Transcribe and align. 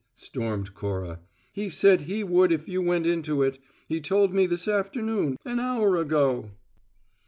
stormed 0.15 0.73
Cora. 0.73 1.19
"He 1.53 1.69
said 1.69 2.01
he 2.01 2.23
would 2.23 2.51
if 2.51 2.67
you 2.67 2.81
went 2.81 3.05
into 3.05 3.43
it. 3.43 3.59
He 3.87 4.01
told 4.01 4.33
me 4.33 4.47
this 4.47 4.67
afternoon, 4.67 5.37
an 5.45 5.59
hour 5.59 5.95
ago." 5.95 6.49